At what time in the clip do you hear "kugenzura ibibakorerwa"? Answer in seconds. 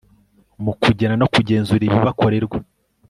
1.33-2.57